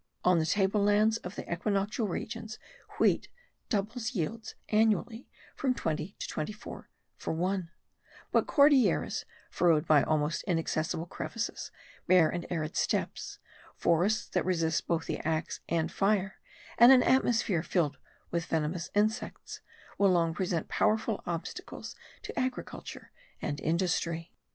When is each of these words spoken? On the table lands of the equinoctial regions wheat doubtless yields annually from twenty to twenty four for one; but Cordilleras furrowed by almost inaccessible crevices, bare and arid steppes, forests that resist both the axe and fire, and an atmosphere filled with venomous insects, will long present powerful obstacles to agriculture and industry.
On 0.25 0.39
the 0.39 0.47
table 0.47 0.81
lands 0.81 1.17
of 1.17 1.35
the 1.35 1.43
equinoctial 1.43 2.07
regions 2.07 2.57
wheat 2.97 3.27
doubtless 3.69 4.15
yields 4.15 4.55
annually 4.69 5.29
from 5.55 5.75
twenty 5.75 6.15
to 6.17 6.27
twenty 6.27 6.51
four 6.51 6.89
for 7.17 7.33
one; 7.33 7.69
but 8.31 8.47
Cordilleras 8.47 9.25
furrowed 9.51 9.85
by 9.85 10.01
almost 10.01 10.41
inaccessible 10.47 11.05
crevices, 11.05 11.69
bare 12.07 12.29
and 12.29 12.47
arid 12.51 12.75
steppes, 12.75 13.37
forests 13.77 14.27
that 14.29 14.43
resist 14.43 14.87
both 14.87 15.05
the 15.05 15.19
axe 15.19 15.59
and 15.69 15.91
fire, 15.91 16.39
and 16.79 16.91
an 16.91 17.03
atmosphere 17.03 17.61
filled 17.61 17.99
with 18.31 18.47
venomous 18.47 18.89
insects, 18.95 19.61
will 19.99 20.09
long 20.09 20.33
present 20.33 20.67
powerful 20.67 21.21
obstacles 21.27 21.95
to 22.23 22.39
agriculture 22.39 23.11
and 23.39 23.59
industry. 23.61 24.33